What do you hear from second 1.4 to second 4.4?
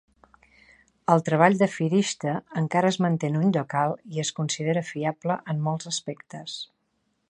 de Firishta encara es manté en un lloc alt i es